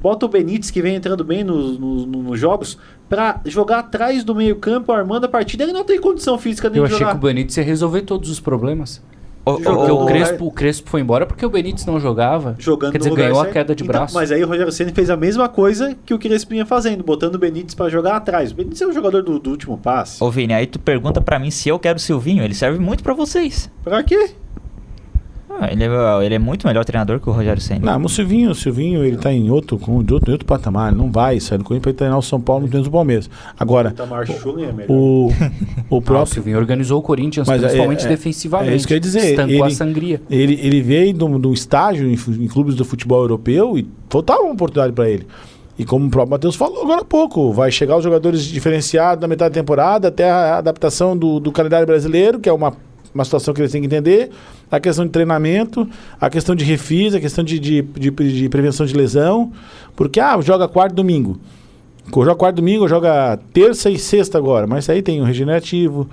[0.00, 4.34] Bota o Benítez, que vem entrando bem nos, nos, nos jogos, para jogar atrás do
[4.34, 5.62] meio-campo, armando a partida.
[5.62, 7.10] Ele não tem condição física de Eu achei jogar.
[7.10, 9.02] que o Benítez ia resolver todos os problemas.
[9.44, 12.54] O- o- o Crespo, o Crespo foi embora porque o Benítez não jogava.
[12.58, 13.52] jogando Quer dizer, ganhou a certo.
[13.54, 14.14] queda de Então, braço.
[14.14, 17.36] Mas aí o Rogério Ceni fez a mesma coisa que o Crespo vinha fazendo, botando
[17.36, 18.52] o Benítez para jogar atrás.
[18.52, 20.22] O Benítez é o jogador do, do último passe.
[20.22, 23.02] Ô Vini, aí tu pergunta pra mim se eu quero o Silvinho, ele serve muito
[23.02, 23.70] pra vocês.
[23.82, 24.30] Pra quê?
[25.58, 27.92] Ah, ele, é, ele é muito melhor treinador que o Rogério Senna.
[27.92, 30.90] Não, mas o Silvinho, o Silvinho, ele tá em outro, com, de outro, outro patamar.
[30.90, 33.28] Ele não vai sair do Corinthians para treinar o São Paulo no tempo do Palmeiras.
[33.58, 34.86] Agora, é melhor.
[34.88, 35.50] o, o Ah,
[35.90, 36.34] o próprio.
[36.34, 38.72] Silvinho organizou o Corinthians, Mas é- principalmente é- defensivamente.
[38.72, 40.22] é isso que eu ia dizer, Estancou ele- a sangria.
[40.30, 43.86] Ele, ele veio de um de um estágio em, em clubes do futebol europeu e
[44.08, 45.26] faltava uma oportunidade para ele.
[45.78, 49.26] E como o próprio Matheus falou agora há pouco, vai chegar os jogadores diferenciados na
[49.28, 52.74] metade da temporada, até a adaptação do, do calendário brasileiro, que é uma,
[53.14, 54.30] uma situação que eles têm que entender,
[54.70, 55.88] a questão de treinamento,
[56.20, 59.52] a questão de refis, a questão de, de, de, de prevenção de lesão.
[59.96, 61.38] Porque, ah, joga quarto domingo.
[62.12, 66.08] Joga quarto domingo, joga terça e sexta agora, mas aí tem o regenerativo,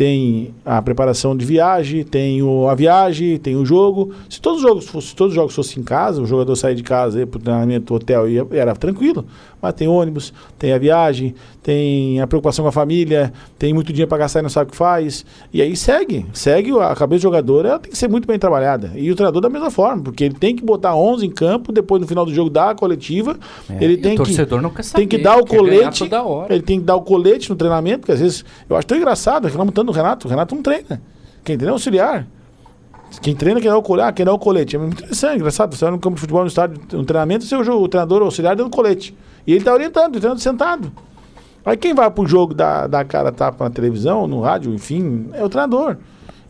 [0.00, 4.14] tem a preparação de viagem, tem o, a viagem, tem o jogo.
[4.30, 6.74] Se todos os jogos fossem, se todos os jogos fossem em casa, o jogador sair
[6.74, 9.26] de casa, ir para o treinamento, hotel, ia, era tranquilo.
[9.60, 14.08] Mas tem ônibus, tem a viagem, tem a preocupação com a família, tem muito dinheiro
[14.08, 15.24] para gastar e não sabe o que faz.
[15.52, 18.92] E aí segue, segue a cabeça do jogador, ela tem que ser muito bem trabalhada.
[18.94, 22.00] E o treinador da mesma forma, porque ele tem que botar 11 em campo, depois
[22.00, 23.36] no final do jogo dar a coletiva,
[23.68, 25.02] É, ele e tem o que torcedor não quer saber.
[25.02, 26.08] tem que dar o colete.
[26.48, 29.44] Ele tem que dar o colete no treinamento, porque às vezes eu acho tão engraçado,
[29.44, 30.26] reclamam tanto do Renato.
[30.26, 31.00] O Renato não treina.
[31.44, 32.26] Quem treina é auxiliar.
[33.20, 34.76] Quem treina dá o colete, ah, quem dá o colete.
[34.76, 35.74] É muito interessante, engraçado.
[35.74, 38.26] Você vai no campo de futebol, no estádio, no treinamento, você é o, treinador o
[38.26, 39.16] auxiliar dando colete.
[39.46, 40.92] E ele está orientando, o treinador sentado.
[41.64, 45.44] Aí quem vai pro jogo dar, dar cara tapa na televisão, no rádio, enfim, é
[45.44, 45.96] o treinador.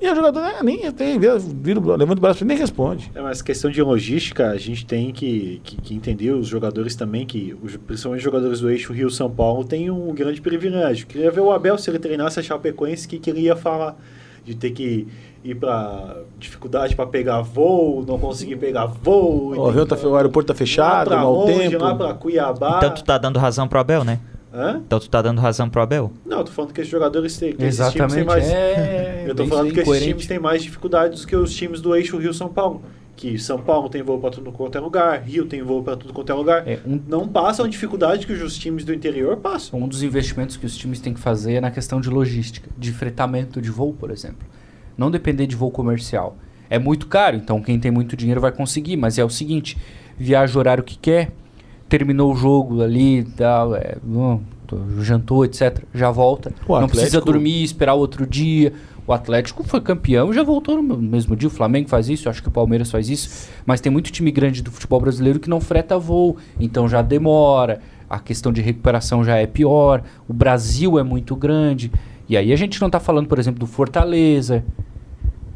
[0.01, 3.11] E o jogador né, nem tem, vira, vira, o- levanta o braço e nem responde.
[3.15, 7.27] É, mas questão de logística, a gente tem que, que, que entender os jogadores também,
[7.27, 11.07] que os, principalmente os jogadores do eixo Rio-São Paulo têm um grande privilégio.
[11.07, 13.95] Queria ver o Abel, se ele treinasse a Chapecoense, que, que ele ia falar
[14.43, 15.07] de ter que
[15.45, 19.55] ir para dificuldade para pegar voo, não conseguir pegar voo.
[19.55, 21.85] O, avião tá, o aeroporto tá fechado, lá pra mau longe, tempo.
[21.85, 22.77] lá para Cuiabá.
[22.79, 24.19] Então tu tá dando razão pro Abel, né?
[24.53, 24.83] Hã?
[24.85, 26.13] Então tu tá dando razão pro Abel?
[26.27, 28.27] Não, eu tô falando que esses jogadores têm, que esses times têm Exatamente.
[28.27, 28.49] mais...
[28.49, 31.95] É, Eu tô falando que esses times têm mais dificuldades do que os times do
[31.95, 32.83] eixo Rio-São Paulo.
[33.15, 36.13] Que São Paulo tem voo para tudo quanto é lugar, Rio tem voo para tudo
[36.13, 36.67] quanto é lugar.
[36.67, 39.79] É, um, Não passam a dificuldade que os times do interior passam.
[39.79, 42.91] um dos investimentos que os times têm que fazer é na questão de logística, de
[42.93, 44.49] fretamento de voo, por exemplo.
[44.97, 46.37] Não depender de voo comercial.
[46.71, 49.77] É muito caro, então quem tem muito dinheiro vai conseguir, mas é o seguinte:
[50.17, 51.31] viaja o horário que quer,
[51.90, 54.40] terminou o jogo ali, dá, é, bom,
[55.00, 55.83] jantou, etc.
[55.92, 56.53] Já volta.
[56.66, 58.72] O Não precisa Atlético- dormir, esperar outro dia.
[59.07, 61.48] O Atlético foi campeão e já voltou no mesmo dia.
[61.48, 63.48] O Flamengo faz isso, acho que o Palmeiras faz isso.
[63.66, 67.81] Mas tem muito time grande do futebol brasileiro que não freta voo, então já demora.
[68.09, 70.03] A questão de recuperação já é pior.
[70.29, 71.90] O Brasil é muito grande.
[72.29, 74.62] E aí a gente não está falando, por exemplo, do Fortaleza,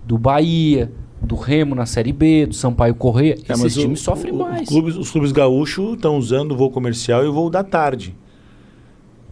[0.04, 0.90] do Bahia,
[1.24, 3.34] do Remo na Série B, do Sampaio Correia.
[3.48, 4.62] É, Esses mas o- times sofrem o- mais.
[4.62, 8.14] Os clubes, os clubes gaúchos estão usando o voo comercial e o voo da tarde.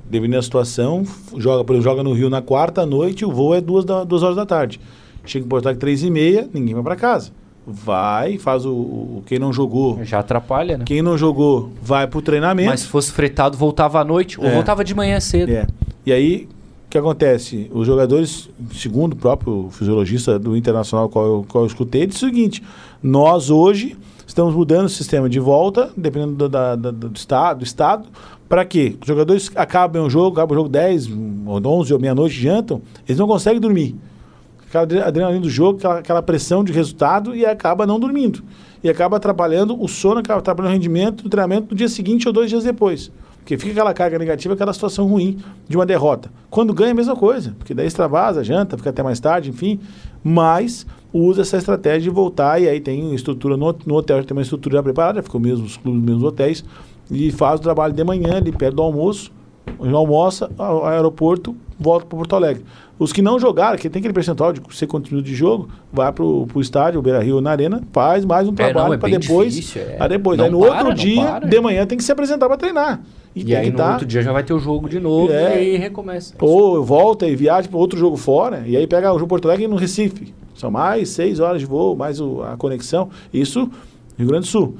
[0.08, 1.04] Devido à situação,
[1.38, 4.22] joga, por exemplo, joga no Rio na quarta noite o voo é duas, da, duas
[4.22, 4.78] horas da tarde.
[5.24, 7.30] Chega em Porto Alegre três e meia, ninguém vai para casa.
[7.66, 10.04] Vai, faz o, o- Quem não jogou.
[10.04, 10.84] Já atrapalha, né?
[10.84, 12.68] Quem não jogou, vai pro treinamento.
[12.68, 14.52] Mas se fosse fretado, voltava à noite ou É.
[14.52, 15.50] voltava de manhã cedo.
[15.52, 15.66] É.
[16.04, 16.48] E aí,
[16.92, 17.70] que acontece?
[17.72, 22.28] Os jogadores, segundo o próprio fisiologista do Internacional, qual eu, qual eu escutei, disse o
[22.28, 22.62] seguinte:
[23.02, 28.06] nós hoje estamos mudando o sistema de volta, dependendo do, da- do estado, do estado
[28.46, 28.96] para quê?
[29.00, 31.08] Os jogadores acabam o jogo, acabam o jogo 10,
[31.46, 33.96] ou 11 ou meia-noite, jantam, eles não conseguem dormir.
[34.68, 38.42] Aquela adre- adrenalina do jogo, aquela, aquela pressão de resultado e acaba não dormindo.
[38.84, 42.34] E acaba atrapalhando o sono, acaba atrapalhando o rendimento do treinamento no dia seguinte ou
[42.34, 43.10] dois dias depois.
[43.42, 46.30] Porque fica aquela carga negativa, aquela situação ruim de uma derrota.
[46.48, 49.80] Quando ganha, é a mesma coisa, porque daí extravasa, janta, fica até mais tarde, enfim.
[50.22, 54.36] Mas usa essa estratégia de voltar e aí tem estrutura no, no hotel, já tem
[54.36, 56.64] uma estrutura já preparada, ficou mesmo os clubes, mesmos hotéis,
[57.10, 59.32] e faz o trabalho de manhã ali perto do almoço,
[59.80, 62.64] almoça, ao aeroporto, volta para Porto Alegre.
[62.96, 66.24] Os que não jogaram, que tem aquele percentual de ser continuo de jogo, vai para
[66.24, 69.52] o estádio, Beira Rio na Arena, faz mais um É, trabalho é para depois.
[69.52, 70.08] difícil, é.
[70.08, 71.48] Depois, Não aí no para, outro dia, para.
[71.48, 73.00] de manhã, tem que se apresentar para treinar.
[73.34, 75.54] E, E, aí no tá- outro dia já vai ter o jogo de novo É.
[75.54, 76.34] e aí recomeça.
[76.40, 79.66] ou volta e viaja para outro jogo fora, e aí pega o jogo Porto Alegre
[79.66, 80.34] no Recife.
[80.54, 83.08] São mais seis horas de voo, mais o- a conexão.
[83.32, 83.70] Isso
[84.18, 84.76] Rio Grande do Sul.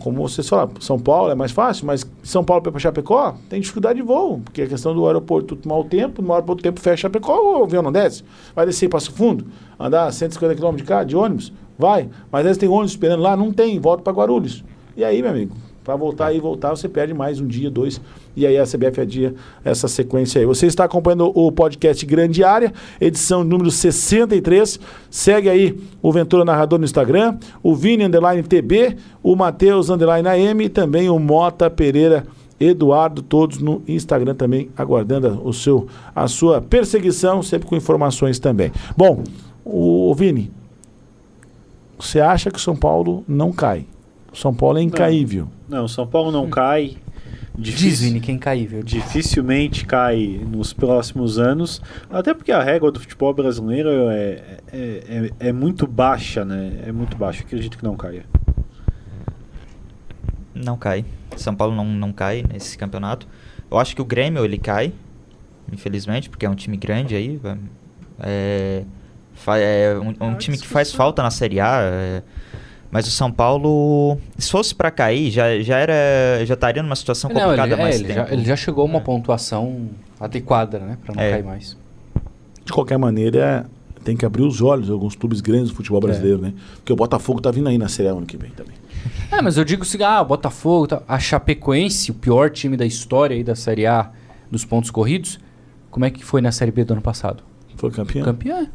[0.00, 3.96] Como vocês falaram, São Paulo é mais fácil, mas São Paulo para Chapecó tem dificuldade
[3.98, 6.62] de voo, porque a questão do aeroporto tomar o tempo, de uma hora para outro
[6.62, 8.22] tempo fecha Chapecó, o avião não desce.
[8.54, 9.46] Vai descer em Passo Fundo,
[9.80, 12.08] andar 150 km de cá, de ônibus, vai.
[12.30, 14.62] Mas às vezes tem ônibus esperando lá, não tem, volta para Guarulhos.
[14.96, 18.00] E aí, meu amigo, para voltar e voltar, você perde mais um dia, dois.
[18.34, 20.46] E aí a CBF adia essa sequência aí.
[20.46, 24.80] Você está acompanhando o podcast Grande Área, edição número 63.
[25.10, 30.64] Segue aí o Ventura Narrador no Instagram, o Vini Underline TB, o Matheus Underline AM
[30.64, 32.26] e também o Mota Pereira
[32.58, 38.72] Eduardo, todos no Instagram também, aguardando o seu, a sua perseguição, sempre com informações também.
[38.96, 39.22] Bom,
[39.62, 40.50] o, o Vini,
[41.98, 43.86] você acha que o São Paulo não cai?
[44.34, 45.48] São Paulo é incaível.
[45.68, 46.96] Não, São Paulo não cai.
[47.56, 48.82] Diz, Difícil, Vini, quem caível.
[48.82, 55.48] dificilmente cai nos próximos anos, até porque a régua do futebol brasileiro é, é, é,
[55.48, 56.80] é muito baixa, né?
[56.84, 57.44] É muito baixa.
[57.44, 58.24] Acredito que não caia.
[60.52, 61.04] Não cai.
[61.36, 63.28] São Paulo não, não cai nesse campeonato.
[63.70, 64.92] Eu acho que o Grêmio ele cai,
[65.72, 67.40] infelizmente, porque é um time grande aí.
[68.18, 68.84] É,
[69.46, 71.80] é um, um time que faz falta na Série A.
[71.82, 72.22] é,
[72.94, 75.92] mas o São Paulo, se fosse pra cair, já, já era,
[76.46, 78.20] já estaria numa situação Não, complicada ele, há é, mais ele, tempo.
[78.28, 79.02] já, ele já chegou a uma É.
[79.02, 80.96] pontuação adequada, né?
[81.04, 81.30] Pra não É.
[81.32, 81.76] cair mais.
[82.64, 83.66] De qualquer maneira,
[84.04, 86.54] tem que abrir os olhos alguns clubes grandes do futebol brasileiro, né?
[86.76, 88.74] Porque o Botafogo tá vindo aí na Série A ano que vem também.
[89.28, 92.86] É, mas eu digo assim, ah, o Botafogo, tá, a Chapecoense, o pior time da
[92.86, 94.08] história aí da Série A
[94.50, 95.40] dos pontos corridos,
[95.90, 97.42] como é que foi na Série B do ano passado?
[97.76, 98.24] Foi campeão.
[98.24, 98.68] Campeã.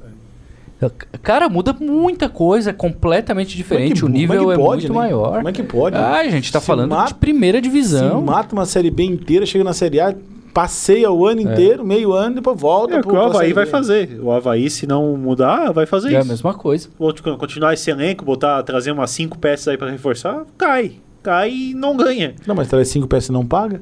[1.21, 4.03] Cara, muda muita coisa, é completamente diferente.
[4.03, 4.99] O é que- nível como é é que pode, muito né?
[4.99, 5.35] maior.
[5.37, 5.95] Como é que pode?
[5.97, 8.19] Ah, a gente tá Se falando mata- de primeira divisão.
[8.19, 10.15] Se mata uma Série B inteira, chega na Série A,
[10.53, 12.95] passeia o ano inteiro, meio ano, depois volta.
[12.95, 14.19] É o que o Havaí vai fazer.
[14.21, 16.29] O Havaí, se não mudar, vai fazer É a isso.
[16.29, 16.87] mesma coisa.
[16.97, 20.93] Ou tipo, continuar esse elenco, botar, trazer umas cinco peças aí pra reforçar, cai.
[21.21, 22.33] Cai e não ganha.
[22.47, 23.81] Não, mas traz cinco peças e não paga.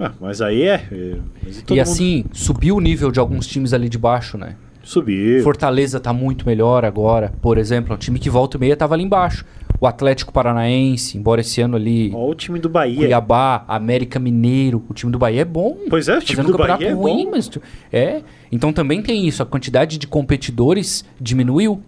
[0.00, 0.74] Ah, mas aí é.
[0.92, 4.54] é, mas e mundo assim, subiu o nível de alguns times ali de baixo, né?
[4.88, 5.42] Subiu.
[5.42, 7.30] Fortaleza tá muito melhor agora.
[7.42, 9.44] Por exemplo, é um time que volta e meia tava ali embaixo.
[9.78, 12.10] O Atlético Paranaense, embora esse ano ali.
[12.14, 12.96] Ó, o time do Bahia.
[12.96, 14.82] Cuiabá, América Mineiro.
[14.88, 15.76] O time do Bahia é bom.
[15.90, 17.32] Pois é, o time do um Bahia é ruim, bom.
[17.32, 17.48] mas.
[17.48, 17.60] tu-
[17.92, 18.22] É.
[18.50, 19.42] Então também tem isso.
[19.42, 21.82] A quantidade de competidores diminuiu.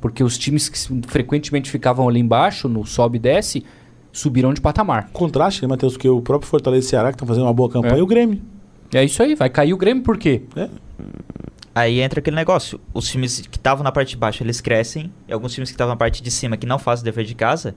[0.00, 0.78] Porque os times que
[1.08, 3.64] frequentemente ficavam ali embaixo, no sobe e desce,
[4.12, 5.10] subiram de patamar.
[5.12, 5.94] Contraste, né, Matheus?
[5.94, 7.98] Porque o próprio Fortaleza e Ceará, que estão fazendo uma boa campanha, É.
[7.98, 8.40] e o Grêmio.
[8.94, 9.34] É isso aí.
[9.34, 10.42] Vai cair o Grêmio por quê?
[10.54, 10.68] É.
[11.76, 12.80] Aí entra aquele negócio.
[12.94, 15.12] Os times que estavam na parte de baixo, eles crescem.
[15.28, 17.74] E alguns times que estavam na parte de cima, que não fazem dever de casa,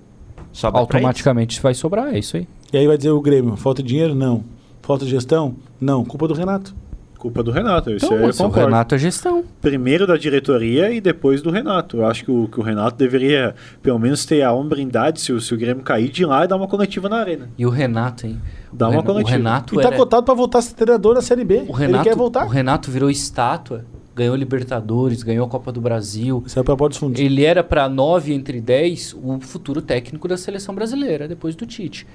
[0.53, 0.79] eles.
[0.79, 2.15] Automaticamente vai sobrar.
[2.15, 2.47] É isso aí.
[2.71, 4.15] E aí vai dizer o Grêmio, falta de dinheiro?
[4.15, 4.45] Não.
[4.81, 5.57] Falta de gestão?
[5.81, 6.05] Não.
[6.05, 6.73] Culpa do Renato.
[7.19, 7.91] Culpa do Renato.
[7.91, 8.47] Isso Então, eu mas o.
[8.47, 9.43] Renato é gestão.
[9.62, 11.97] Primeiro da diretoria e depois do Renato.
[11.97, 13.53] Eu acho que o, que o Renato deveria,
[13.84, 16.55] pelo menos, ter a hombridade, se o, se o Grêmio cair de lá e dar
[16.55, 17.49] uma coletiva na arena.
[17.58, 18.41] E o Renato, hein?
[18.71, 19.36] Dá o uma Ren- coletiva.
[19.36, 19.97] O Renato E tá era...
[19.97, 21.65] cotado pra voltar a ser treinador na Série B.
[21.67, 22.45] O Renato, Ele quer voltar.
[22.45, 23.84] o Renato virou estátua,
[24.15, 26.41] ganhou Libertadores, ganhou a Copa do Brasil.
[26.47, 27.19] Saiu pra Porto dos Fundos.
[27.19, 32.08] Ele era para 9 entre 10 o futuro técnico da seleção brasileira, depois do Tite.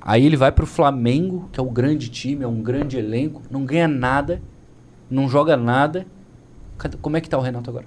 [0.00, 3.64] Aí ele vai pro Flamengo, que é um grande time, é um grande elenco, não
[3.64, 4.42] ganha nada,
[5.12, 6.06] não joga nada.
[7.00, 7.86] Como é que tá o Renato agora?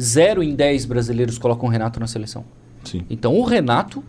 [0.00, 2.44] Zero em 10 brasileiros colocam o Renato na seleção.
[2.84, 3.04] Sim.
[3.08, 4.02] Então o Renato,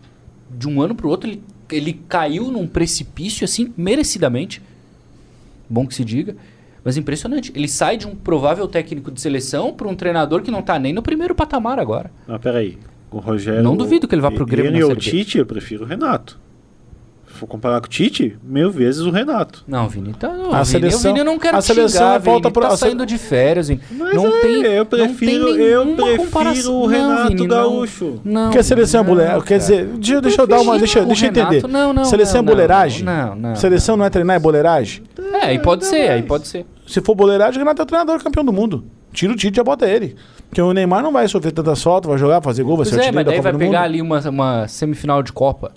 [0.49, 4.61] de um ano pro outro, ele, ele caiu num precipício assim, merecidamente.
[5.69, 6.35] Bom que se diga.
[6.83, 7.51] Mas impressionante.
[7.53, 10.93] Ele sai de um provável técnico de seleção para um treinador que não tá nem
[10.93, 12.11] no primeiro patamar agora.
[12.27, 12.77] Ah, peraí.
[13.11, 13.63] O Rogério.
[13.63, 14.95] Não duvido que ele vá pro Grêmio Ele na ou o.
[14.95, 16.39] Tite, eu prefiro o Renato.
[17.37, 19.63] Se for comparar com o Tite, mil vezes o Renato.
[19.67, 22.19] Não, Vini, tá, não, A Vini, seleção- Vini eu não quero a seleção xingar, é
[22.19, 23.79] falta Vini, pra- tá a se- saindo de férias, Vini.
[23.91, 26.75] Mas não é, tem, eu não prefiro, tem eu prefiro comparação.
[26.81, 27.47] o Renato não, Vini.
[27.47, 28.19] Gaúcho.
[28.25, 29.41] Não, Porque a seleção é não, boleiragem.
[29.43, 29.59] Quer cara.
[29.59, 30.79] dizer, deixa, deixa eu dar uma.
[30.79, 31.67] Deixa, deixa eu Renato, entender.
[31.71, 33.03] não, não, seleção não, é boleiragem?
[33.03, 33.55] Não, não.
[33.55, 35.03] Seleção não é treinar, é boleiragem?
[35.33, 36.65] É, aí pode ser, aí pode ser.
[36.87, 38.83] Se for boleiragem, o Renato é o treinador campeão do mundo.
[39.13, 40.15] Tira o Tite e já bota ele.
[40.49, 42.95] Porque o Neymar não vai sofrer tantas faltas, vai jogar, fazer gol, vai Pois ser
[42.95, 43.83] é, artilheiro mas da daí vai pegar Mundo.
[43.85, 45.71] ali uma, uma semifinal de Copa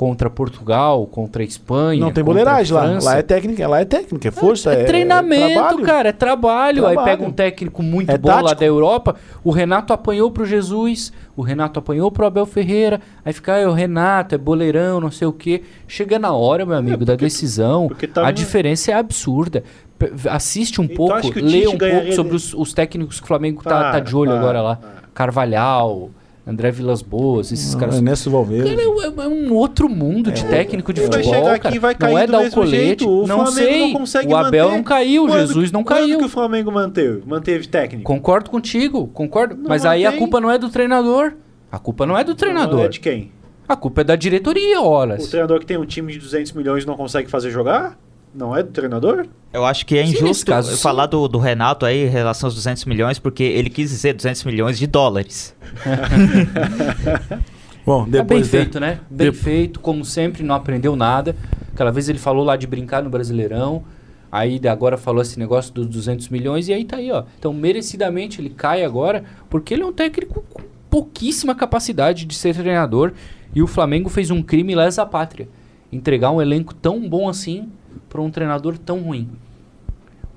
[0.00, 2.00] contra Portugal, contra a Espanha.
[2.00, 2.98] Não tem boleiragem lá.
[3.02, 5.82] Lá é técnica, lá é técnica, é força, é, É treinamento, trabalho.
[5.82, 6.86] cara, é trabalho.
[6.86, 7.18] Aí Trabalho.
[7.18, 8.60] pega um técnico muito É bom lá tático.
[8.60, 9.16] da Europa.
[9.44, 12.98] O Renato apanhou pro Jesus, o Renato apanhou pro Abel Ferreira.
[13.22, 15.64] Aí fica, ah, o Renato é boleirão, não sei o quê.
[15.86, 17.86] Chega na hora, meu amigo, da decisão.
[17.88, 19.62] porque tá a no- diferença é absurda.
[19.98, 23.62] P- Assiste um tu pouco, lê um pouco sobre os, os técnicos que o Flamengo
[23.62, 24.76] tá, tá Para, de olho para, agora lá.
[24.76, 24.90] para.
[25.12, 26.08] Carvalhal,
[26.46, 27.96] André Vilas Boas, esses caras.
[27.96, 28.70] Ernesto Valverde.
[28.70, 31.78] Cara, é um- é um outro mundo de técnico de Ele vai futebol, chegar aqui
[31.78, 33.08] vai cair não é dar o colete, jeito.
[33.08, 33.80] O não Flamengo sei.
[33.92, 34.76] não consegue o Abel manter.
[34.76, 36.18] não caiu, Quando- Jesus não quando caiu.
[36.18, 38.04] que o Flamengo manteve, manteve técnico?
[38.04, 39.54] Concordo contigo, concordo.
[39.54, 40.18] Não Mas aí a mantém.
[40.18, 41.34] culpa não é do treinador.
[41.70, 42.80] A culpa não é do Não treinador.
[42.86, 43.30] é de quem?
[43.68, 45.28] A culpa é da diretoria, O horas.
[45.28, 47.96] treinador que tem um time de 200 milhões e não consegue fazer jogar?
[48.34, 49.26] Não é do treinador?
[49.52, 52.54] Eu acho que é Sim, injusto caso, falar do, do Renato aí em relação aos
[52.54, 55.54] 200 milhões, porque ele quis dizer 200 milhões de dólares.
[57.84, 59.00] Bom, É bem depois de- feito, né?
[59.10, 61.34] Bem de- feito, como sempre, não aprendeu nada.
[61.72, 63.82] Aquela vez ele falou lá de brincar no Brasileirão,
[64.30, 67.24] aí agora falou esse negócio dos 200 milhões e aí tá aí, ó.
[67.38, 72.54] Então, merecidamente ele cai agora, porque ele é um técnico com pouquíssima capacidade de ser
[72.54, 73.12] treinador
[73.54, 75.48] e o Flamengo fez um crime lesa pátria.
[75.92, 77.68] Entregar um elenco tão bom assim
[78.08, 79.28] para um treinador tão ruim.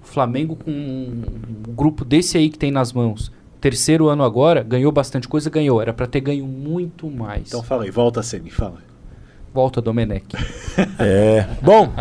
[0.02, 4.92] O Flamengo com um grupo desse aí que tem nas mãos, terceiro ano agora, ganhou
[4.92, 5.82] bastante coisa, ganhou.
[5.82, 7.48] Era para ter ganho muito mais.
[7.48, 8.94] Então fala aí, volta a Semi, fala.
[9.54, 10.26] Volta, Domenech.
[10.98, 11.48] É.
[11.62, 11.94] Bom,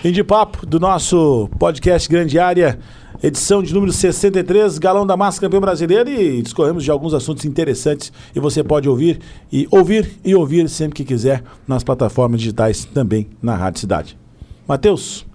[0.00, 2.78] fim de papo do nosso podcast Grande Área,
[3.22, 8.10] edição de número 63, Galão da Massa Campeão Brasileiro e discorremos de alguns assuntos interessantes
[8.34, 9.20] e você pode ouvir
[9.52, 14.25] e ouvir e ouvir sempre que quiser nas plataformas digitais também na Rádio Cidade.
[14.66, 15.26] Matheus,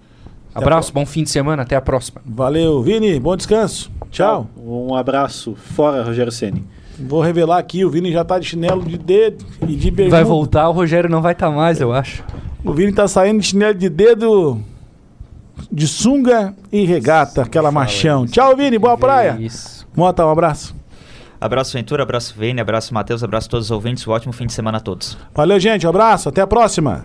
[0.54, 2.20] Abraço, bom fim de semana, até a próxima.
[2.24, 2.82] valeu.
[2.82, 3.90] Vini, bom descanso.
[4.10, 4.46] Tchau.
[4.56, 5.54] Um abraço.
[5.54, 6.62] Fora, Rogério Ceni.
[6.98, 10.16] Vou revelar aqui, o Vini já tá de chinelo de dedo e de bermuda.
[10.16, 12.22] Vai voltar, o Rogério não vai estar mais, eu acho.
[12.62, 14.60] O Vini tá saindo de chinelo de dedo,
[15.70, 18.26] de sunga e regata, aquela machão.
[18.26, 19.38] Tchau, Vini, boa praia.
[19.40, 19.88] Isso.
[19.96, 20.76] Mota, um abraço.
[21.40, 24.06] Abraço Ventura, abraço Vene, abraço Matheus, abraço todos os ouvintes.
[24.06, 25.16] Um ótimo fim de semana a todos.
[25.34, 25.84] Valeu, gente.
[25.86, 26.28] Um abraço.
[26.28, 27.04] Até a próxima.